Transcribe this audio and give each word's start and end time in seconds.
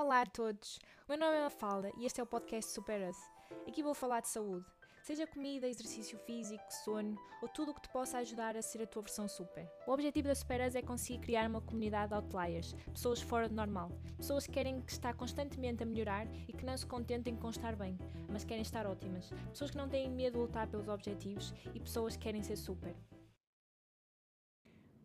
Olá 0.00 0.22
a 0.22 0.26
todos, 0.26 0.78
o 1.06 1.10
meu 1.10 1.18
nome 1.18 1.36
é 1.36 1.42
Mafalda 1.42 1.92
e 1.98 2.06
este 2.06 2.22
é 2.22 2.24
o 2.24 2.26
podcast 2.26 2.72
Super 2.72 3.06
Us. 3.10 3.18
Aqui 3.68 3.82
vou 3.82 3.92
falar 3.92 4.20
de 4.20 4.28
saúde, 4.28 4.64
seja 5.02 5.26
comida, 5.26 5.68
exercício 5.68 6.18
físico, 6.20 6.64
sono 6.82 7.18
ou 7.42 7.48
tudo 7.48 7.72
o 7.72 7.74
que 7.74 7.82
te 7.82 7.90
possa 7.90 8.16
ajudar 8.16 8.56
a 8.56 8.62
ser 8.62 8.80
a 8.80 8.86
tua 8.86 9.02
versão 9.02 9.28
super. 9.28 9.70
O 9.86 9.92
objetivo 9.92 10.28
da 10.28 10.34
Super 10.34 10.66
Us 10.66 10.74
é 10.74 10.80
conseguir 10.80 11.18
criar 11.18 11.50
uma 11.50 11.60
comunidade 11.60 12.08
de 12.08 12.14
outliers, 12.14 12.72
pessoas 12.90 13.20
fora 13.20 13.46
do 13.46 13.54
normal, 13.54 13.90
pessoas 14.16 14.46
que 14.46 14.54
querem 14.54 14.82
estar 14.88 15.12
constantemente 15.12 15.82
a 15.82 15.86
melhorar 15.86 16.26
e 16.48 16.52
que 16.54 16.64
não 16.64 16.78
se 16.78 16.86
contentem 16.86 17.36
com 17.36 17.50
estar 17.50 17.76
bem, 17.76 17.98
mas 18.30 18.42
querem 18.42 18.62
estar 18.62 18.86
ótimas, 18.86 19.28
pessoas 19.50 19.70
que 19.70 19.76
não 19.76 19.86
têm 19.86 20.08
medo 20.08 20.32
de 20.32 20.38
lutar 20.38 20.66
pelos 20.66 20.88
objetivos 20.88 21.52
e 21.74 21.78
pessoas 21.78 22.16
que 22.16 22.22
querem 22.22 22.42
ser 22.42 22.56
super. 22.56 22.96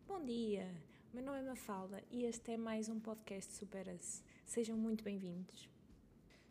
Bom 0.07 0.23
dia! 0.23 0.96
Meu 1.14 1.23
nome 1.23 1.39
é 1.39 1.41
Mafalda 1.43 2.02
e 2.09 2.23
este 2.23 2.52
é 2.52 2.57
mais 2.57 2.88
um 2.88 2.98
podcast 2.98 3.54
Supera-se. 3.54 4.23
Sejam 4.46 4.77
muito 4.77 5.04
bem-vindos. 5.04 5.68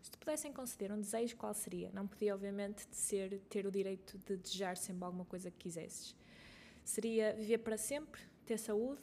Se 0.02 0.10
te 0.10 0.18
pudessem 0.18 0.52
conceder 0.52 0.92
um 0.92 1.00
desejo, 1.00 1.36
qual 1.36 1.54
seria? 1.54 1.90
Não 1.94 2.06
podia, 2.06 2.34
obviamente, 2.34 2.84
ser 2.90 3.40
ter 3.48 3.66
o 3.66 3.70
direito 3.70 4.18
de 4.18 4.36
desejar 4.36 4.76
sempre 4.76 5.04
alguma 5.04 5.24
coisa 5.24 5.50
que 5.50 5.58
quisesses. 5.58 6.14
Seria 6.84 7.32
viver 7.32 7.58
para 7.58 7.78
sempre, 7.78 8.20
ter 8.44 8.58
saúde, 8.58 9.00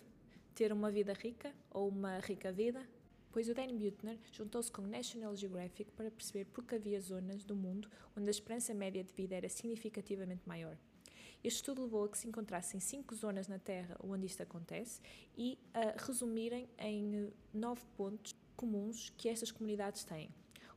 ter 0.53 0.73
uma 0.73 0.91
vida 0.91 1.13
rica 1.13 1.55
ou 1.71 1.87
uma 1.87 2.19
rica 2.19 2.51
vida? 2.51 2.85
Pois 3.31 3.47
o 3.47 3.55
Dan 3.55 3.75
Buettner 3.77 4.19
juntou-se 4.31 4.69
com 4.69 4.81
National 4.81 5.35
Geographic 5.37 5.89
para 5.93 6.11
perceber 6.11 6.45
por 6.45 6.65
que 6.65 6.75
havia 6.75 6.99
zonas 6.99 7.45
do 7.45 7.55
mundo 7.55 7.89
onde 8.15 8.27
a 8.27 8.31
esperança 8.31 8.73
média 8.73 9.03
de 9.03 9.13
vida 9.13 9.35
era 9.35 9.47
significativamente 9.47 10.43
maior. 10.45 10.77
Este 11.43 11.57
estudo 11.57 11.83
levou 11.83 12.03
a 12.03 12.09
que 12.09 12.17
se 12.17 12.27
encontrassem 12.27 12.79
cinco 12.79 13.15
zonas 13.15 13.47
na 13.47 13.57
Terra 13.57 13.97
onde 14.03 14.27
isto 14.27 14.43
acontece 14.43 15.01
e 15.35 15.57
a 15.73 15.95
resumirem 16.05 16.69
em 16.77 17.31
nove 17.51 17.81
pontos 17.97 18.35
comuns 18.55 19.09
que 19.17 19.29
estas 19.29 19.51
comunidades 19.51 20.03
têm. 20.03 20.29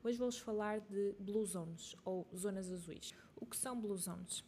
Hoje 0.02 0.19
vou-vos 0.19 0.38
falar 0.38 0.80
de 0.80 1.14
Blue 1.19 1.45
Zones, 1.46 1.97
ou 2.05 2.27
Zonas 2.36 2.70
Azuis. 2.70 3.14
O 3.36 3.47
que 3.47 3.56
são 3.56 3.81
Blue 3.81 3.97
Zones? 3.97 4.44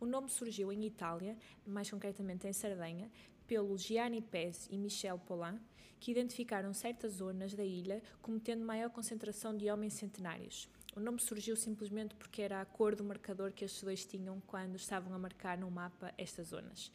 O 0.00 0.06
nome 0.06 0.28
surgiu 0.28 0.72
em 0.72 0.84
Itália, 0.84 1.36
mais 1.66 1.90
concretamente 1.90 2.46
em 2.46 2.52
Sardenha, 2.52 3.10
pelo 3.46 3.76
Gianni 3.76 4.20
Pez 4.20 4.66
e 4.70 4.78
Michel 4.78 5.18
Paulin, 5.18 5.60
que 6.00 6.10
identificaram 6.10 6.72
certas 6.74 7.14
zonas 7.14 7.54
da 7.54 7.64
ilha 7.64 8.02
como 8.20 8.38
tendo 8.40 8.64
maior 8.64 8.90
concentração 8.90 9.56
de 9.56 9.70
homens 9.70 9.94
centenários. 9.94 10.68
O 10.96 11.00
nome 11.00 11.20
surgiu 11.20 11.56
simplesmente 11.56 12.14
porque 12.14 12.42
era 12.42 12.60
a 12.60 12.64
cor 12.64 12.94
do 12.94 13.02
marcador 13.02 13.52
que 13.52 13.64
estes 13.64 13.82
dois 13.82 14.04
tinham 14.04 14.40
quando 14.46 14.76
estavam 14.76 15.12
a 15.14 15.18
marcar 15.18 15.58
no 15.58 15.70
mapa 15.70 16.12
estas 16.16 16.48
zonas. 16.48 16.90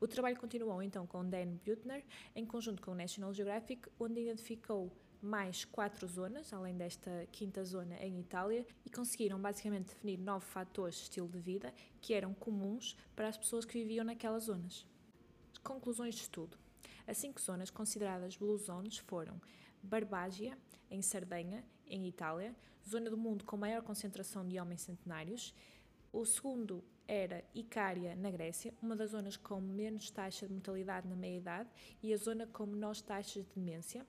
O 0.00 0.08
trabalho 0.08 0.36
continuou 0.38 0.82
então 0.82 1.06
com 1.06 1.28
Dan 1.28 1.56
Buettner, 1.64 2.04
em 2.34 2.44
conjunto 2.44 2.82
com 2.82 2.90
o 2.90 2.94
National 2.94 3.32
Geographic, 3.32 3.88
onde 3.98 4.20
identificou 4.20 4.90
mais 5.24 5.64
quatro 5.64 6.06
zonas, 6.06 6.52
além 6.52 6.76
desta 6.76 7.26
quinta 7.32 7.64
zona 7.64 7.96
em 7.96 8.20
Itália, 8.20 8.66
e 8.84 8.90
conseguiram 8.90 9.40
basicamente 9.40 9.86
definir 9.86 10.18
nove 10.18 10.44
fatores 10.44 10.96
de 10.96 11.02
estilo 11.02 11.28
de 11.28 11.38
vida 11.38 11.72
que 12.00 12.12
eram 12.12 12.34
comuns 12.34 12.96
para 13.16 13.28
as 13.28 13.36
pessoas 13.36 13.64
que 13.64 13.78
viviam 13.78 14.04
naquelas 14.04 14.44
zonas. 14.44 14.86
Conclusões 15.62 16.14
de 16.14 16.22
estudo. 16.22 16.58
As 17.06 17.16
cinco 17.16 17.40
zonas 17.40 17.70
consideradas 17.70 18.36
Blue 18.36 18.56
Zones 18.58 18.98
foram 18.98 19.40
Barbágia, 19.82 20.58
em 20.90 21.00
Sardenha, 21.00 21.64
em 21.86 22.06
Itália, 22.06 22.54
zona 22.86 23.08
do 23.08 23.16
mundo 23.16 23.44
com 23.44 23.56
maior 23.56 23.82
concentração 23.82 24.46
de 24.46 24.60
homens 24.60 24.82
centenários. 24.82 25.54
O 26.12 26.24
segundo 26.24 26.84
era 27.06 27.44
Icária, 27.54 28.14
na 28.14 28.30
Grécia, 28.30 28.72
uma 28.80 28.94
das 28.94 29.10
zonas 29.10 29.36
com 29.36 29.60
menos 29.60 30.10
taxa 30.10 30.46
de 30.46 30.52
mortalidade 30.52 31.08
na 31.08 31.16
meia-idade 31.16 31.68
e 32.02 32.12
a 32.12 32.16
zona 32.16 32.46
com 32.46 32.66
menores 32.66 33.00
taxas 33.00 33.44
de 33.44 33.54
demência. 33.54 34.06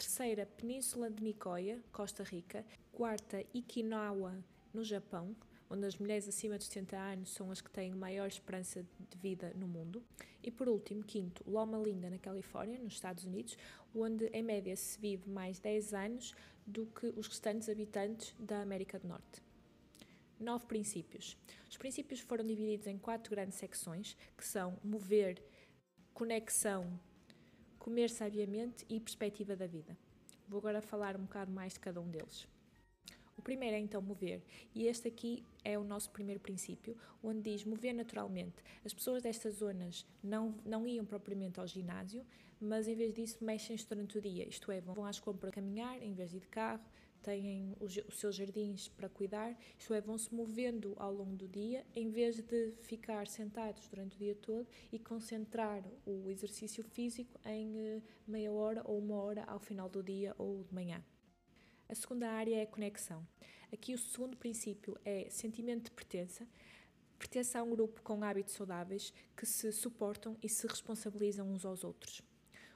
Terceira, 0.00 0.46
Península 0.46 1.10
de 1.10 1.22
Nicoya, 1.22 1.78
Costa 1.92 2.22
Rica. 2.22 2.64
Quarta, 2.90 3.44
Okinawa, 3.54 4.42
no 4.72 4.82
Japão, 4.82 5.36
onde 5.68 5.84
as 5.84 5.98
mulheres 5.98 6.26
acima 6.26 6.56
de 6.56 6.64
70 6.64 6.96
anos 6.96 7.34
são 7.34 7.50
as 7.50 7.60
que 7.60 7.70
têm 7.70 7.94
maior 7.94 8.26
esperança 8.26 8.82
de 8.82 9.18
vida 9.18 9.52
no 9.54 9.68
mundo. 9.68 10.02
E 10.42 10.50
por 10.50 10.70
último, 10.70 11.04
quinto, 11.04 11.44
Loma 11.46 11.76
Linda, 11.76 12.08
na 12.08 12.16
Califórnia, 12.16 12.78
nos 12.78 12.94
Estados 12.94 13.26
Unidos, 13.26 13.58
onde 13.94 14.24
em 14.28 14.42
média 14.42 14.74
se 14.74 14.98
vive 14.98 15.28
mais 15.28 15.58
10 15.58 15.92
anos 15.92 16.34
do 16.66 16.86
que 16.86 17.08
os 17.08 17.28
restantes 17.28 17.68
habitantes 17.68 18.34
da 18.38 18.62
América 18.62 18.98
do 18.98 19.06
Norte. 19.06 19.42
Nove 20.38 20.64
princípios. 20.64 21.36
Os 21.68 21.76
princípios 21.76 22.20
foram 22.20 22.46
divididos 22.46 22.86
em 22.86 22.96
quatro 22.96 23.30
grandes 23.30 23.58
secções, 23.58 24.16
que 24.34 24.46
são 24.46 24.78
mover, 24.82 25.42
conexão, 26.14 26.98
comer 27.80 28.10
sabiamente 28.10 28.84
e 28.88 29.00
perspectiva 29.00 29.56
da 29.56 29.66
vida. 29.66 29.96
Vou 30.46 30.58
agora 30.58 30.82
falar 30.82 31.16
um 31.16 31.22
bocado 31.22 31.50
mais 31.50 31.72
de 31.72 31.80
cada 31.80 32.00
um 32.00 32.08
deles. 32.08 32.46
O 33.36 33.42
primeiro 33.42 33.74
é 33.74 33.78
então 33.78 34.02
mover, 34.02 34.42
e 34.74 34.86
este 34.86 35.08
aqui 35.08 35.42
é 35.64 35.78
o 35.78 35.82
nosso 35.82 36.10
primeiro 36.10 36.38
princípio, 36.38 36.94
onde 37.22 37.40
diz 37.50 37.64
mover 37.64 37.94
naturalmente. 37.94 38.62
As 38.84 38.92
pessoas 38.92 39.22
destas 39.22 39.54
zonas 39.54 40.06
não, 40.22 40.54
não 40.62 40.86
iam 40.86 41.06
propriamente 41.06 41.58
ao 41.58 41.66
ginásio, 41.66 42.22
mas 42.60 42.86
em 42.86 42.94
vez 42.94 43.14
disso 43.14 43.42
mexem-se 43.42 43.88
durante 43.88 44.18
o 44.18 44.20
dia, 44.20 44.46
isto 44.46 44.70
é, 44.70 44.82
vão 44.82 45.06
às 45.06 45.18
compras 45.18 45.54
caminhar 45.54 46.02
em 46.02 46.12
vez 46.12 46.30
de 46.30 46.36
ir 46.36 46.40
de 46.40 46.48
carro, 46.48 46.84
têm 47.22 47.76
os, 47.80 47.98
seus 48.12 48.34
jardins 48.34 48.88
para 48.88 49.08
cuidar, 49.08 49.56
isto 49.78 49.94
é, 49.94 50.00
vão-se 50.00 50.34
movendo 50.34 50.94
ao 50.96 51.12
longo 51.12 51.36
do 51.36 51.48
dia, 51.48 51.84
em 51.94 52.10
vez 52.10 52.36
de 52.36 52.72
ficar 52.82 53.26
sentados 53.26 53.86
durante 53.88 54.16
o 54.16 54.18
dia 54.18 54.34
todo 54.34 54.66
e 54.92 54.98
concentrar 54.98 55.82
o 56.06 56.30
exercício 56.30 56.82
físico 56.82 57.38
em 57.44 57.96
uh, 57.96 58.02
meia 58.26 58.52
hora 58.52 58.82
ou 58.84 58.98
uma 58.98 59.16
hora 59.16 59.44
ao 59.44 59.58
final 59.58 59.88
do 59.88 60.02
dia 60.02 60.34
ou 60.38 60.64
de 60.64 60.74
manhã. 60.74 61.02
A 61.88 61.94
segunda 61.94 62.30
área 62.30 62.56
é 62.56 62.62
a 62.62 62.66
conexão. 62.66 63.26
Aqui 63.72 63.94
o 63.94 63.98
segundo 63.98 64.36
princípio 64.36 64.96
é 65.04 65.28
sentimento 65.30 65.84
de 65.84 65.90
pertença. 65.90 66.46
Pertença 67.18 67.58
a 67.58 67.62
um 67.62 67.70
grupo 67.70 68.00
com 68.02 68.22
hábitos 68.24 68.54
saudáveis 68.54 69.12
que 69.36 69.44
se 69.44 69.70
suportam 69.72 70.36
e 70.42 70.48
se 70.48 70.66
responsabilizam 70.66 71.48
uns 71.48 71.64
aos 71.64 71.84
outros. 71.84 72.22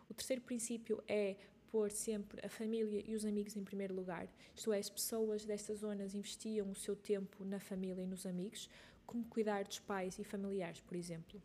O 0.09 0.15
terceiro 0.15 0.43
princípio 0.43 1.03
é 1.09 1.37
pôr 1.74 1.90
sempre 1.90 2.40
a 2.46 2.48
família 2.48 3.02
e 3.04 3.16
os 3.16 3.24
amigos 3.24 3.56
em 3.56 3.64
primeiro 3.64 3.92
lugar, 3.92 4.28
isto 4.54 4.72
é, 4.72 4.78
as 4.78 4.88
pessoas 4.88 5.44
destas 5.44 5.80
zonas 5.80 6.14
investiam 6.14 6.70
o 6.70 6.74
seu 6.76 6.94
tempo 6.94 7.44
na 7.44 7.58
família 7.58 8.00
e 8.00 8.06
nos 8.06 8.24
amigos, 8.26 8.70
como 9.04 9.24
cuidar 9.24 9.64
dos 9.64 9.80
pais 9.80 10.16
e 10.20 10.22
familiares, 10.22 10.80
por 10.80 10.96
exemplo. 10.96 11.42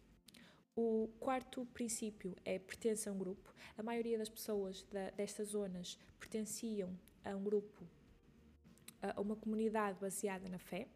O 0.75 1.09
quarto 1.19 1.65
princípio 1.73 2.35
é 2.45 2.59
pertença 2.59 3.09
a 3.09 3.13
um 3.13 3.17
grupo. 3.17 3.51
A 3.75 3.81
maioria 3.81 4.19
das 4.19 4.29
pessoas 4.29 4.83
da, 4.91 5.09
destas 5.09 5.47
zonas 5.47 5.97
pertenciam 6.19 6.95
a 7.25 7.35
um 7.35 7.43
grupo, 7.43 7.83
a 9.01 9.19
uma 9.19 9.35
comunidade 9.35 9.97
baseada 9.99 10.47
na 10.47 10.59
fé. 10.59 10.87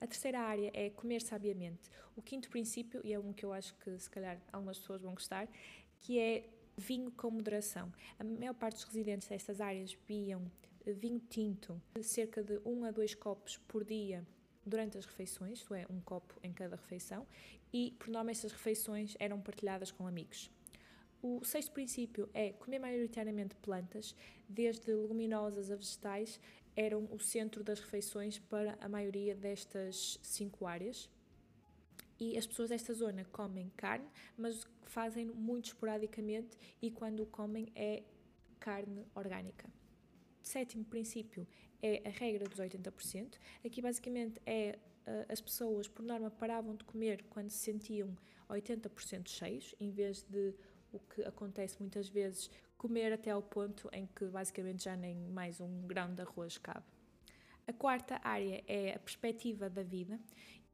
A 0.00 0.06
terceira 0.08 0.40
área 0.40 0.72
é 0.74 0.90
comer 0.90 1.22
sabiamente. 1.22 1.88
O 2.16 2.20
quinto 2.20 2.50
princípio, 2.50 3.00
e 3.04 3.12
é 3.12 3.20
um 3.20 3.32
que 3.32 3.44
eu 3.44 3.52
acho 3.52 3.72
que 3.76 3.96
se 4.00 4.10
calhar 4.10 4.36
algumas 4.52 4.80
pessoas 4.80 5.00
vão 5.00 5.14
gostar, 5.14 5.48
que 6.00 6.18
é 6.18 6.55
vinho 6.76 7.10
com 7.10 7.30
moderação. 7.30 7.92
A 8.18 8.24
maior 8.24 8.54
parte 8.54 8.76
dos 8.76 8.84
residentes 8.84 9.28
destas 9.28 9.60
áreas 9.60 9.94
bebiam 9.94 10.50
vinho 10.94 11.20
tinto, 11.28 11.80
cerca 12.02 12.42
de 12.42 12.60
um 12.64 12.84
a 12.84 12.90
dois 12.90 13.14
copos 13.14 13.58
por 13.58 13.84
dia 13.84 14.24
durante 14.64 14.98
as 14.98 15.04
refeições, 15.04 15.58
isto 15.58 15.74
é, 15.74 15.86
um 15.90 16.00
copo 16.00 16.38
em 16.42 16.52
cada 16.52 16.76
refeição, 16.76 17.26
e 17.72 17.92
por 17.98 18.08
norma 18.08 18.30
estas 18.30 18.52
refeições 18.52 19.16
eram 19.18 19.40
partilhadas 19.40 19.90
com 19.90 20.06
amigos. 20.06 20.50
O 21.22 21.44
sexto 21.44 21.72
princípio 21.72 22.28
é 22.34 22.52
comer 22.52 22.78
maioritariamente 22.78 23.56
plantas, 23.56 24.14
desde 24.48 24.92
leguminosas 24.92 25.70
a 25.70 25.76
vegetais, 25.76 26.40
eram 26.76 27.08
o 27.10 27.18
centro 27.18 27.64
das 27.64 27.80
refeições 27.80 28.38
para 28.38 28.76
a 28.80 28.88
maioria 28.88 29.34
destas 29.34 30.18
cinco 30.22 30.66
áreas. 30.66 31.08
E 32.18 32.36
as 32.36 32.46
pessoas 32.46 32.70
desta 32.70 32.94
zona 32.94 33.24
comem 33.26 33.70
carne, 33.76 34.08
mas 34.36 34.66
fazem 34.84 35.26
muito 35.26 35.66
esporadicamente 35.66 36.56
e 36.80 36.90
quando 36.90 37.22
o 37.22 37.26
comem 37.26 37.70
é 37.74 38.02
carne 38.58 39.06
orgânica 39.14 39.68
sétimo 40.46 40.84
princípio 40.84 41.46
é 41.82 42.02
a 42.06 42.10
regra 42.10 42.48
dos 42.48 42.58
80%. 42.58 43.34
Aqui 43.64 43.82
basicamente 43.82 44.40
é 44.46 44.78
uh, 45.06 45.32
as 45.32 45.40
pessoas 45.40 45.88
por 45.88 46.02
norma 46.02 46.30
paravam 46.30 46.74
de 46.74 46.84
comer 46.84 47.24
quando 47.28 47.50
se 47.50 47.58
sentiam 47.58 48.16
80% 48.48 49.28
cheios, 49.28 49.74
em 49.80 49.90
vez 49.90 50.22
de 50.22 50.54
o 50.92 51.00
que 51.00 51.22
acontece 51.22 51.76
muitas 51.80 52.08
vezes 52.08 52.48
comer 52.78 53.12
até 53.12 53.30
ao 53.30 53.42
ponto 53.42 53.88
em 53.92 54.06
que 54.06 54.24
basicamente 54.26 54.84
já 54.84 54.96
nem 54.96 55.16
mais 55.16 55.60
um 55.60 55.86
grão 55.86 56.14
de 56.14 56.22
arroz 56.22 56.56
cabe. 56.58 56.86
A 57.66 57.72
quarta 57.72 58.20
área 58.22 58.62
é 58.68 58.94
a 58.94 58.98
perspectiva 59.00 59.68
da 59.68 59.82
vida, 59.82 60.20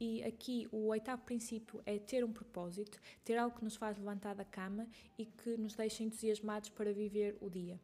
e 0.03 0.21
aqui 0.25 0.67
o 0.73 0.89
oitavo 0.89 1.23
princípio 1.23 1.81
é 1.87 1.97
ter 1.97 2.25
um 2.25 2.33
propósito, 2.33 3.01
ter 3.25 3.39
algo 3.39 3.57
que 3.57 3.63
nos 3.63 3.77
faz 3.77 3.97
levantar 3.97 4.35
da 4.35 4.45
cama 4.45 4.89
e 5.17 5.25
que 5.25 5.57
nos 5.57 5.77
deixa 5.77 6.03
entusiasmados 6.03 6.71
para 6.71 6.93
viver 6.93 7.37
o 7.41 7.49
dia. 7.49 7.79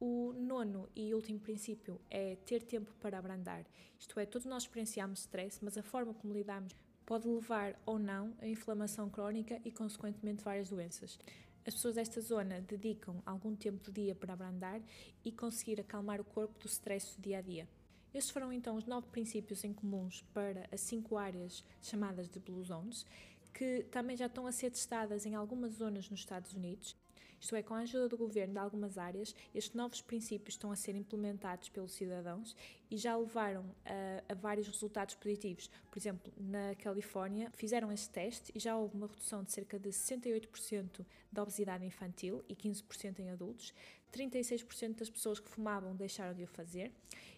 O 0.00 0.32
nono 0.32 0.88
e 0.96 1.12
último 1.12 1.38
princípio 1.38 2.00
é 2.10 2.36
ter 2.46 2.62
tempo 2.62 2.90
para 2.98 3.18
abrandar. 3.18 3.66
Isto 3.98 4.18
é, 4.18 4.24
todos 4.24 4.46
nós 4.46 4.62
experienciamos 4.62 5.20
stress, 5.20 5.62
mas 5.62 5.76
a 5.76 5.82
forma 5.82 6.14
como 6.14 6.32
lidamos 6.32 6.74
pode 7.04 7.28
levar 7.28 7.78
ou 7.84 7.98
não 7.98 8.32
a 8.40 8.48
inflamação 8.48 9.10
crónica 9.10 9.60
e, 9.66 9.70
consequentemente, 9.70 10.42
várias 10.42 10.70
doenças. 10.70 11.18
As 11.66 11.74
pessoas 11.74 11.96
desta 11.96 12.22
zona 12.22 12.62
dedicam 12.62 13.22
algum 13.26 13.54
tempo 13.54 13.84
do 13.84 13.92
dia 13.92 14.14
para 14.14 14.32
abrandar 14.32 14.80
e 15.22 15.30
conseguir 15.30 15.78
acalmar 15.78 16.22
o 16.22 16.24
corpo 16.24 16.58
do 16.58 16.66
stress 16.66 17.14
do 17.14 17.22
dia 17.22 17.36
a 17.36 17.42
dia. 17.42 17.68
Estes 18.14 18.30
foram 18.30 18.52
então 18.52 18.76
os 18.76 18.86
nove 18.86 19.08
princípios 19.08 19.64
em 19.64 19.72
comuns 19.72 20.22
para 20.32 20.68
as 20.70 20.80
cinco 20.80 21.16
áreas 21.16 21.64
chamadas 21.82 22.28
de 22.28 22.38
Blue 22.38 22.62
Zones, 22.62 23.04
que 23.52 23.84
também 23.90 24.16
já 24.16 24.26
estão 24.26 24.46
a 24.46 24.52
ser 24.52 24.70
testadas 24.70 25.26
em 25.26 25.34
algumas 25.34 25.72
zonas 25.74 26.08
nos 26.08 26.20
Estados 26.20 26.54
Unidos 26.54 26.96
isto 27.44 27.54
é, 27.56 27.62
com 27.62 27.74
a 27.74 27.80
ajuda 27.80 28.08
do 28.08 28.16
governo 28.16 28.54
de 28.54 28.58
algumas 28.58 28.96
áreas, 28.96 29.34
estes 29.54 29.74
novos 29.74 30.00
princípios 30.00 30.54
estão 30.54 30.72
a 30.72 30.76
ser 30.76 30.94
implementados 30.94 31.68
pelos 31.68 31.92
cidadãos 31.92 32.56
e 32.90 32.96
já 32.96 33.14
levaram 33.14 33.66
a, 33.84 34.32
a 34.32 34.34
vários 34.34 34.66
resultados 34.66 35.14
positivos. 35.14 35.70
Por 35.90 35.98
exemplo, 35.98 36.32
na 36.38 36.74
Califórnia 36.76 37.50
fizeram 37.52 37.92
este 37.92 38.08
teste 38.08 38.50
e 38.54 38.58
já 38.58 38.74
houve 38.74 38.96
uma 38.96 39.08
redução 39.08 39.44
de 39.44 39.52
cerca 39.52 39.78
de 39.78 39.90
68% 39.90 41.04
da 41.30 41.42
obesidade 41.42 41.84
infantil 41.84 42.42
e 42.48 42.56
15% 42.56 43.18
em 43.18 43.30
adultos. 43.30 43.74
36% 44.10 44.94
das 45.00 45.10
pessoas 45.10 45.38
que 45.38 45.50
fumavam 45.50 45.94
deixaram 45.94 46.32
de 46.32 46.44
o 46.44 46.46
fazer 46.46 46.90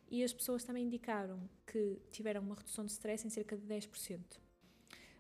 e 0.08 0.23
as 0.23 0.32
pessoas 0.32 0.64
também 0.64 0.85
indicaram 0.85 1.41
que 1.67 1.99
tiveram 2.11 2.43
uma 2.43 2.55
redução 2.55 2.85
de 2.85 2.93
stress 2.93 3.26
em 3.26 3.31
cerca 3.31 3.56
de 3.56 3.67
10%. 3.67 4.20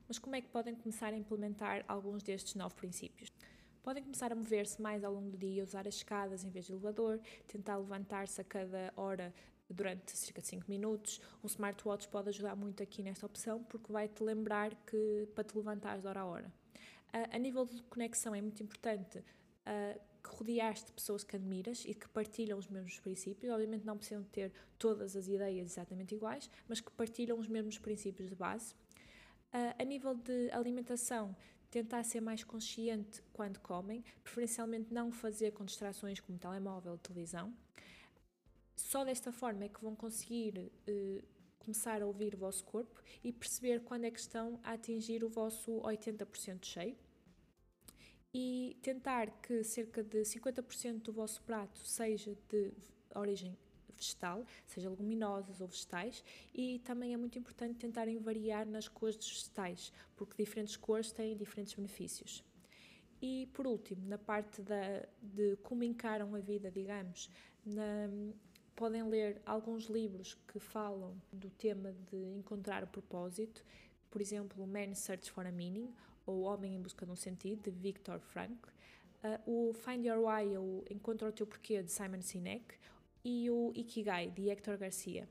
Mas 0.08 0.18
como 0.18 0.36
é 0.36 0.40
que 0.40 0.48
podem 0.48 0.74
começar 0.74 1.12
a 1.12 1.16
implementar 1.16 1.84
alguns 1.88 2.22
destes 2.22 2.54
novos 2.54 2.74
princípios? 2.74 3.32
Podem 3.82 4.02
começar 4.02 4.32
a 4.32 4.34
mover-se 4.34 4.80
mais 4.80 5.04
ao 5.04 5.12
longo 5.12 5.30
do 5.30 5.38
dia, 5.38 5.62
usar 5.62 5.86
as 5.86 5.96
escadas 5.96 6.44
em 6.44 6.50
vez 6.50 6.66
de 6.66 6.72
elevador, 6.72 7.20
tentar 7.46 7.76
levantar-se 7.76 8.40
a 8.40 8.44
cada 8.44 8.92
hora 8.96 9.34
durante 9.68 10.16
cerca 10.16 10.40
de 10.40 10.46
5 10.46 10.64
minutos. 10.68 11.20
Um 11.42 11.46
smartwatch 11.46 12.08
pode 12.08 12.28
ajudar 12.28 12.54
muito 12.56 12.82
aqui 12.82 13.02
nesta 13.02 13.26
opção 13.26 13.62
porque 13.64 13.92
vai-te 13.92 14.22
lembrar 14.22 14.74
que 14.86 15.28
para 15.34 15.44
te 15.44 15.56
levantares 15.56 16.02
de 16.02 16.08
hora 16.08 16.20
a 16.20 16.24
hora. 16.24 16.52
a 17.12 17.38
nível 17.38 17.64
de 17.64 17.82
conexão 17.84 18.34
é 18.34 18.40
muito 18.40 18.62
importante 18.62 19.24
uh, 20.30 20.36
rodear-te 20.36 20.86
de 20.86 20.92
pessoas 20.92 21.24
que 21.24 21.36
admiras 21.36 21.84
e 21.84 21.94
que 21.94 22.08
partilham 22.08 22.58
os 22.58 22.68
mesmos 22.68 22.98
princípios. 23.00 23.52
Obviamente 23.52 23.84
não 23.84 23.96
precisam 23.96 24.24
ter 24.24 24.52
todas 24.78 25.16
as 25.16 25.28
ideias 25.28 25.72
exatamente 25.72 26.14
iguais, 26.14 26.50
mas 26.68 26.80
que 26.80 26.90
partilham 26.92 27.38
os 27.38 27.48
mesmos 27.48 27.78
princípios 27.78 28.28
de 28.28 28.34
base. 28.34 28.74
Uh, 29.52 29.74
a 29.78 29.84
nível 29.84 30.14
de 30.14 30.50
alimentação, 30.50 31.34
tentar 31.70 32.04
ser 32.04 32.20
mais 32.20 32.42
consciente 32.44 33.22
quando 33.32 33.58
comem, 33.60 34.04
preferencialmente 34.22 34.92
não 34.92 35.10
fazer 35.12 35.52
com 35.52 35.64
distrações 35.64 36.20
como 36.20 36.38
telemóvel 36.38 36.96
televisão. 36.98 37.52
Só 38.74 39.04
desta 39.04 39.32
forma 39.32 39.64
é 39.64 39.68
que 39.68 39.82
vão 39.82 39.96
conseguir 39.96 40.70
eh, 40.86 41.22
começar 41.58 42.02
a 42.02 42.06
ouvir 42.06 42.34
o 42.34 42.38
vosso 42.38 42.64
corpo 42.64 43.02
e 43.24 43.32
perceber 43.32 43.80
quando 43.80 44.04
é 44.04 44.10
que 44.10 44.20
estão 44.20 44.60
a 44.62 44.72
atingir 44.72 45.24
o 45.24 45.28
vosso 45.28 45.80
80% 45.80 46.64
cheio. 46.64 46.96
E 48.38 48.76
tentar 48.82 49.30
que 49.40 49.64
cerca 49.64 50.04
de 50.04 50.18
50% 50.18 51.04
do 51.04 51.10
vosso 51.10 51.40
prato 51.40 51.78
seja 51.78 52.36
de 52.50 52.70
origem 53.14 53.56
vegetal, 53.96 54.44
seja 54.66 54.90
leguminosas 54.90 55.62
ou 55.62 55.66
vegetais, 55.66 56.22
e 56.52 56.78
também 56.80 57.14
é 57.14 57.16
muito 57.16 57.38
importante 57.38 57.78
tentarem 57.78 58.18
variar 58.18 58.66
nas 58.66 58.88
cores 58.88 59.16
dos 59.16 59.30
vegetais, 59.30 59.90
porque 60.14 60.36
diferentes 60.36 60.76
cores 60.76 61.10
têm 61.12 61.34
diferentes 61.34 61.72
benefícios. 61.72 62.44
E 63.22 63.48
por 63.54 63.66
último, 63.66 64.06
na 64.06 64.18
parte 64.18 64.60
da, 64.60 65.08
de 65.22 65.56
como 65.62 65.82
encaram 65.82 66.34
a 66.34 66.38
vida, 66.38 66.70
digamos, 66.70 67.30
na, 67.64 68.10
podem 68.74 69.02
ler 69.04 69.40
alguns 69.46 69.86
livros 69.86 70.34
que 70.46 70.60
falam 70.60 71.16
do 71.32 71.48
tema 71.48 71.90
de 72.10 72.34
encontrar 72.36 72.84
o 72.84 72.86
propósito, 72.86 73.64
por 74.10 74.20
exemplo, 74.20 74.66
Man's 74.66 74.98
Search 74.98 75.30
for 75.30 75.46
a 75.46 75.50
Meaning 75.50 75.90
O 76.26 76.40
Homem 76.42 76.74
em 76.74 76.82
Busca 76.82 77.06
de 77.06 77.12
um 77.12 77.16
Sentido, 77.16 77.62
de 77.62 77.70
Viktor 77.70 78.18
Frankl, 78.18 78.68
uh, 79.24 79.40
o 79.50 79.72
Find 79.72 80.04
Your 80.04 80.18
Why 80.18 80.56
ou 80.56 80.84
Encontra 80.90 81.28
o 81.28 81.32
Teu 81.32 81.46
Porquê, 81.46 81.82
de 81.82 81.90
Simon 81.90 82.20
Sinek, 82.20 82.74
e 83.24 83.50
o 83.50 83.72
Ikigai, 83.74 84.30
de 84.30 84.48
Hector 84.48 84.76
Garcia. 84.78 85.28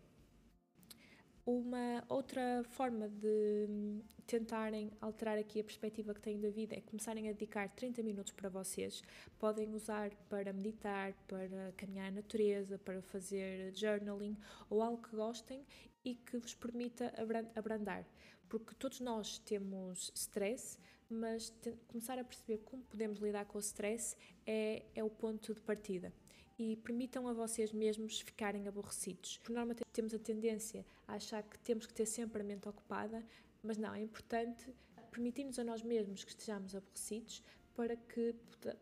Uma 1.46 2.04
outra 2.10 2.64
forma 2.72 3.08
de 3.08 4.02
tentarem 4.26 4.92
alterar 5.00 5.38
aqui 5.38 5.60
a 5.60 5.64
perspectiva 5.64 6.12
que 6.12 6.20
têm 6.20 6.42
da 6.42 6.50
vida 6.50 6.76
é 6.76 6.82
começarem 6.82 7.30
a 7.30 7.34
dedicar 7.34 7.70
30 7.70 8.02
minutos 8.02 8.34
para 8.34 8.50
vocês. 8.50 9.04
Podem 9.38 9.72
usar 9.76 10.10
para 10.28 10.52
meditar, 10.52 11.14
para 11.28 11.72
caminhar 11.78 12.12
na 12.12 12.18
natureza, 12.18 12.80
para 12.80 13.00
fazer 13.04 13.72
journaling 13.76 14.36
ou 14.72 14.82
algo 14.82 15.04
que 15.04 15.16
gostem 15.16 15.64
e 16.06 16.16
que 16.16 16.38
vos 16.38 16.54
permita 16.54 17.12
abrandar. 17.56 18.06
Porque 18.48 18.74
todos 18.76 19.02
nós 19.02 19.40
temos 19.40 20.12
stress, 20.16 20.78
mas 21.10 21.52
começar 21.88 22.18
a 22.18 22.24
perceber 22.24 22.60
como 22.60 22.84
podemos 22.84 23.20
lidar 23.20 23.46
com 23.46 23.58
o 23.58 23.62
stress 23.62 24.16
é, 24.46 24.84
é 24.96 25.04
o 25.04 25.10
ponto 25.10 25.54
de 25.54 25.60
partida 25.60 26.14
e 26.58 26.78
permitam 26.78 27.28
a 27.28 27.34
vocês 27.34 27.72
mesmos 27.74 28.22
ficarem 28.22 28.68
aborrecidos. 28.68 29.38
Por 29.40 29.52
norma, 29.52 29.76
temos 29.92 30.14
a 30.14 30.20
tendência 30.20 30.86
a 31.08 31.16
achar 31.16 31.44
que 31.44 31.60
temos 31.60 31.86
que 31.86 31.94
ter 31.94 32.06
sempre 32.06 32.42
a 32.42 32.46
mente 32.46 32.68
ocupada, 32.70 33.26
mas 33.62 33.78
não, 33.78 33.94
é 33.94 34.02
importante 34.02 34.74
permitirmos 35.12 35.60
a 35.60 35.64
nós 35.64 35.82
mesmos 35.82 36.24
que 36.24 36.32
estejamos 36.32 36.76
aborrecidos 36.76 37.44
para 37.76 37.96
que 37.96 38.34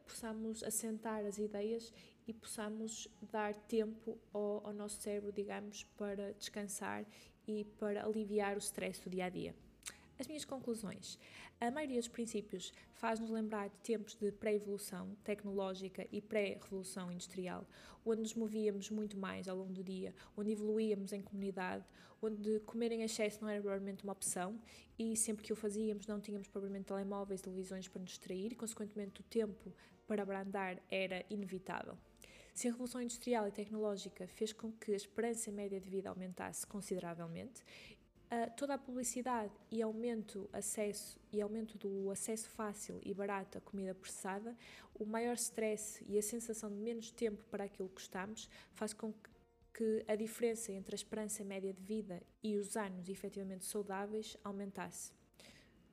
possamos 0.08 0.64
assentar 0.64 1.26
as 1.26 1.40
ideias 1.40 1.92
e 2.28 2.34
possamos 2.34 3.08
dar 3.22 3.54
tempo 3.56 4.18
ao, 4.34 4.68
ao 4.68 4.74
nosso 4.74 5.02
cérebro, 5.02 5.32
digamos, 5.32 5.84
para 5.98 6.34
descansar 6.34 7.06
e 7.48 7.66
para 7.78 8.06
aliviar 8.06 8.56
o 8.56 8.60
stress 8.60 9.02
do 9.02 9.10
dia 9.10 9.26
a 9.26 9.30
dia. 9.30 9.56
As 10.20 10.28
minhas 10.28 10.46
conclusões. 10.46 11.18
A 11.60 11.72
maioria 11.72 12.00
dos 12.00 12.08
princípios 12.08 12.72
faz-nos 12.94 13.30
lembrar 13.30 13.70
de 13.70 13.78
tempos 13.78 14.16
de 14.16 14.32
pré-evolução 14.32 15.16
tecnológica 15.24 16.08
e 16.12 16.22
pré-revolução 16.22 17.12
industrial, 17.12 17.66
onde 18.06 18.22
nos 18.22 18.36
movíamos 18.36 18.90
muito 18.90 19.18
mais 19.18 19.48
ao 19.48 19.58
longo 19.58 19.74
do 19.74 19.84
dia, 19.84 20.14
onde 20.38 20.52
evoluíamos 20.52 21.14
em 21.14 21.22
comunidade, 21.22 21.86
onde 22.22 22.60
comer 22.62 22.92
em 22.92 23.02
excesso 23.04 23.42
não 23.42 23.50
era 23.50 23.62
provavelmente 23.62 24.04
uma 24.04 24.14
opção 24.14 24.60
e 24.98 25.16
sempre 25.16 25.44
que 25.44 25.52
o 25.52 25.56
fazíamos 25.56 26.06
não 26.06 26.22
tínhamos 26.22 26.48
provavelmente 26.48 26.86
telemóveis, 26.86 27.42
televisões 27.42 27.88
para 27.88 28.02
nos 28.02 28.12
distrair 28.12 28.52
e, 28.52 28.56
consequentemente, 28.56 29.22
o 29.22 29.24
tempo 29.24 29.74
para 30.08 30.24
abrandar 30.24 30.82
era 30.92 31.26
inevitável. 31.30 31.98
Se 32.54 32.68
a 32.68 32.72
revolução 32.72 33.02
industrial 33.02 33.48
e 33.48 33.52
tecnológica 33.52 34.28
fez 34.28 34.54
com 34.54 34.72
que 34.72 34.94
a 34.94 34.96
esperança 34.96 35.52
média 35.52 35.80
de 35.80 35.90
vida 35.90 36.10
aumentasse 36.10 36.66
consideravelmente 36.68 37.64
toda 38.56 38.74
a 38.74 38.78
publicidade 38.78 39.54
e 39.70 39.82
aumento 39.82 40.50
acesso 40.52 41.20
e 41.32 41.42
aumento 41.42 41.78
do 41.78 42.10
acesso 42.10 42.50
fácil 42.50 43.00
e 43.04 43.14
barato 43.14 43.58
à 43.58 43.62
comida 43.62 43.94
processada, 43.94 44.58
o 44.96 45.06
maior 45.06 45.36
stress 45.36 46.04
e 46.08 46.18
a 46.18 46.22
sensação 46.22 46.70
de 46.70 46.78
menos 46.78 47.12
tempo 47.12 47.44
para 47.50 47.66
aquilo 47.66 47.90
que 47.90 47.96
gostamos 47.96 48.50
faz 48.74 48.94
com 48.94 49.14
que 49.74 50.04
a 50.08 50.16
diferença 50.16 50.72
entre 50.72 50.94
a 50.94 50.98
esperança 50.98 51.44
média 51.44 51.74
de 51.74 51.82
vida 51.82 52.22
e 52.42 52.58
os 52.58 52.76
anos 52.76 53.10
efetivamente 53.10 53.66
saudáveis 53.66 54.38
aumentasse. 54.44 55.12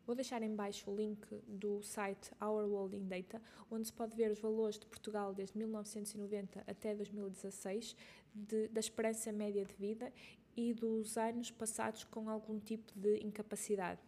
Vou 0.06 0.14
deixar 0.14 0.42
em 0.42 0.54
baixo 0.54 0.90
o 0.90 0.96
link 0.96 1.26
do 1.46 1.82
site 1.82 2.32
Our 2.42 2.64
World 2.66 2.96
in 2.96 3.06
Data, 3.06 3.40
onde 3.70 3.86
se 3.86 3.92
pode 3.92 4.16
ver 4.16 4.30
os 4.30 4.40
valores 4.40 4.78
de 4.78 4.86
Portugal 4.86 5.34
desde 5.34 5.56
1990 5.58 6.64
até 6.66 6.94
2016 6.94 7.94
de, 8.34 8.68
da 8.68 8.80
esperança 8.80 9.30
média 9.30 9.64
de 9.64 9.74
vida 9.74 10.12
e 10.56 10.74
dos 10.74 11.16
anos 11.16 11.50
passados 11.50 12.04
com 12.04 12.28
algum 12.28 12.58
tipo 12.58 12.92
de 12.98 13.24
incapacidade. 13.24 14.00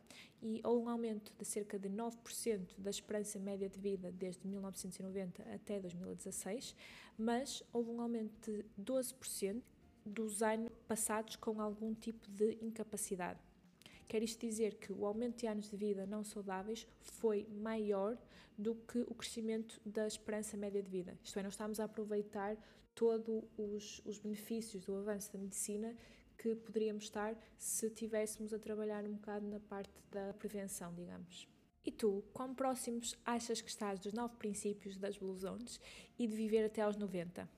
E 0.42 0.61
houve 0.64 0.87
um 0.87 0.88
aumento 0.88 1.32
de 1.38 1.44
cerca 1.44 1.78
de 1.78 1.88
9% 1.88 2.75
da 2.76 2.90
esperança 2.90 3.38
média 3.38 3.68
de 3.68 3.78
vida 3.78 4.11
desde 4.11 4.46
1990 4.46 5.42
até 5.54 5.78
2016, 5.78 6.75
mas 7.16 7.62
houve 7.72 7.90
um 7.90 8.00
aumento 8.00 8.50
de 8.50 8.64
12% 8.78 9.62
dos 10.04 10.42
anos 10.42 10.72
passados 10.88 11.37
com 11.37 11.61
algum 11.61 11.94
tipo 11.94 12.28
de 12.28 12.58
incapacidade. 12.61 13.38
Quer 14.09 14.23
isto 14.23 14.40
dizer 14.40 14.75
que 14.75 14.92
o 14.92 15.06
aumento 15.06 15.40
de 15.40 15.47
anos 15.47 15.71
de 15.71 15.76
vida 15.76 16.06
não 16.06 16.23
saudáveis 16.23 16.87
foi 17.00 17.47
maior 17.50 18.18
do 18.56 18.75
que 18.75 19.00
o 19.00 19.14
crescimento 19.14 19.80
da 19.85 20.06
esperança 20.06 20.56
média 20.56 20.82
de 20.82 20.90
vida. 20.90 21.18
Isto 21.23 21.38
é, 21.38 21.42
nós 21.42 21.54
estamos 21.54 21.80
a 21.80 21.85
aproveitar 21.85 22.56
todos 22.94 23.44
os, 23.56 24.02
os 24.04 24.18
benefícios 24.18 24.85
do 24.85 24.94
avanço 24.97 25.32
da 25.32 25.38
medicina 25.38 25.97
que 26.37 26.54
poderíamos 26.56 27.04
estar 27.04 27.37
se 27.56 27.88
tivéssemos 27.90 28.52
a 28.52 28.59
trabalhar 28.59 29.04
um 29.04 29.12
bocado 29.12 29.47
na 29.47 29.61
parte 29.61 29.92
da 30.11 30.35
prevenção, 30.35 30.92
digamos. 30.94 31.49
E 31.85 31.90
tu, 31.90 32.25
quão 32.32 32.54
próximos 32.54 33.16
achas 33.25 33.61
que 33.61 33.71
estás 33.71 33.99
dos 33.99 34.12
nove 34.12 34.37
princípios 34.37 34.97
das 34.97 35.16
Blue 35.16 35.35
Zones 35.37 35.80
e 36.18 36.26
de 36.26 36.35
viver 36.35 36.64
até 36.64 36.82
aos 36.82 36.97
90? 36.97 37.49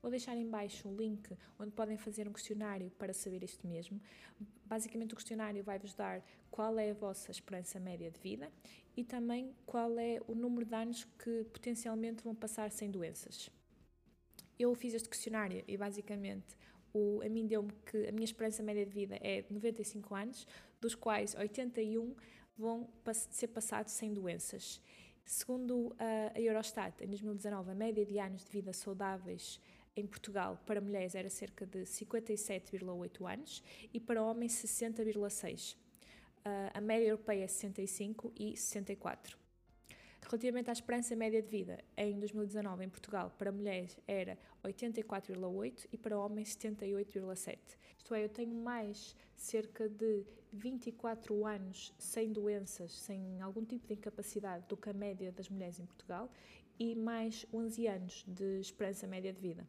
Vou 0.00 0.10
deixar 0.10 0.36
em 0.36 0.48
baixo 0.48 0.88
um 0.88 0.94
link 0.94 1.36
onde 1.58 1.72
podem 1.72 1.96
fazer 1.96 2.28
um 2.28 2.32
questionário 2.32 2.90
para 2.92 3.12
saber 3.12 3.42
isto 3.42 3.66
mesmo. 3.66 4.00
Basicamente, 4.64 5.14
o 5.14 5.16
questionário 5.16 5.62
vai-vos 5.64 5.94
dar 5.94 6.24
qual 6.50 6.78
é 6.78 6.90
a 6.90 6.94
vossa 6.94 7.30
esperança 7.30 7.80
média 7.80 8.10
de 8.10 8.20
vida 8.20 8.50
e 8.96 9.04
também 9.04 9.54
qual 9.64 9.98
é 9.98 10.20
o 10.26 10.34
número 10.34 10.64
de 10.64 10.74
anos 10.74 11.04
que 11.18 11.44
potencialmente 11.52 12.22
vão 12.22 12.34
passar 12.34 12.70
sem 12.70 12.90
doenças. 12.90 13.50
Eu 14.58 14.74
fiz 14.74 14.94
este 14.94 15.08
questionário 15.08 15.62
e 15.66 15.76
basicamente 15.76 16.56
o, 16.92 17.20
a 17.22 17.28
mim 17.28 17.46
deu-me 17.46 17.72
que 17.84 18.06
a 18.06 18.12
minha 18.12 18.24
esperança 18.24 18.62
média 18.62 18.86
de 18.86 18.92
vida 18.92 19.18
é 19.20 19.42
de 19.42 19.52
95 19.52 20.14
anos, 20.14 20.46
dos 20.80 20.94
quais 20.94 21.34
81 21.34 22.14
vão 22.56 22.88
ser 23.30 23.48
passados 23.48 23.92
sem 23.92 24.14
doenças. 24.14 24.80
Segundo 25.24 25.94
a 25.98 26.40
Eurostat, 26.40 27.02
em 27.02 27.08
2019, 27.08 27.70
a 27.70 27.74
média 27.74 28.06
de 28.06 28.18
anos 28.18 28.44
de 28.44 28.50
vida 28.50 28.72
saudáveis 28.72 29.60
em 29.96 30.06
Portugal 30.06 30.62
para 30.66 30.80
mulheres 30.80 31.14
era 31.14 31.30
cerca 31.30 31.64
de 31.66 31.80
57,8 31.80 33.32
anos 33.32 33.62
e 33.92 33.98
para 33.98 34.22
homens 34.22 34.52
60,6. 34.52 35.76
A 36.74 36.80
média 36.80 37.08
europeia 37.08 37.44
é 37.44 37.48
65 37.48 38.32
e 38.36 38.56
64. 38.56 39.36
Relativamente 40.22 40.70
à 40.70 40.72
esperança 40.72 41.14
média 41.14 41.40
de 41.40 41.48
vida, 41.48 41.78
em 41.96 42.18
2019 42.18 42.84
em 42.84 42.88
Portugal, 42.88 43.32
para 43.38 43.52
mulheres 43.52 43.96
era 44.08 44.36
84,8 44.64 45.86
e 45.92 45.96
para 45.96 46.18
homens 46.18 46.56
78,7. 46.56 47.58
Isto 47.96 48.14
é, 48.14 48.24
eu 48.24 48.28
tenho 48.28 48.52
mais 48.52 49.14
cerca 49.36 49.88
de 49.88 50.24
24 50.52 51.46
anos 51.46 51.94
sem 51.98 52.32
doenças, 52.32 52.92
sem 52.92 53.40
algum 53.40 53.64
tipo 53.64 53.86
de 53.86 53.94
incapacidade 53.94 54.66
do 54.68 54.76
que 54.76 54.90
a 54.90 54.92
média 54.92 55.30
das 55.30 55.48
mulheres 55.48 55.78
em 55.78 55.86
Portugal 55.86 56.30
e 56.78 56.94
mais 56.94 57.46
11 57.52 57.86
anos 57.86 58.24
de 58.26 58.60
esperança 58.60 59.06
média 59.06 59.32
de 59.32 59.40
vida. 59.40 59.66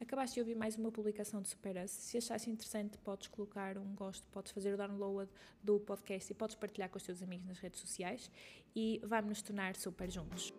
Acabaste 0.00 0.34
de 0.34 0.40
ouvir 0.40 0.54
mais 0.54 0.76
uma 0.76 0.92
publicação 0.92 1.42
de 1.42 1.48
Superas. 1.48 1.90
Se 1.90 2.16
achaste 2.16 2.48
interessante, 2.48 2.96
podes 2.98 3.26
colocar 3.26 3.76
um 3.76 3.94
gosto, 3.96 4.24
podes 4.30 4.52
fazer 4.52 4.72
o 4.72 4.76
download 4.76 5.28
do 5.60 5.80
podcast 5.80 6.30
e 6.30 6.34
podes 6.36 6.54
partilhar 6.54 6.88
com 6.88 6.98
os 6.98 7.02
teus 7.02 7.20
amigos 7.20 7.44
nas 7.46 7.58
redes 7.58 7.80
sociais 7.80 8.30
e 8.76 9.00
vamos 9.02 9.28
nos 9.28 9.42
tornar 9.42 9.74
super 9.74 10.08
juntos. 10.08 10.54